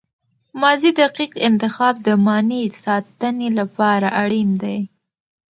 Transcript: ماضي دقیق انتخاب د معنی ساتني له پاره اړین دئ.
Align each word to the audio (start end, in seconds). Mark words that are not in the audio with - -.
ماضي 0.61 0.91
دقیق 1.01 1.31
انتخاب 1.47 1.93
د 2.07 2.07
معنی 2.25 2.63
ساتني 2.83 3.49
له 3.57 3.65
پاره 3.75 4.09
اړین 4.21 4.49
دئ. 4.61 4.79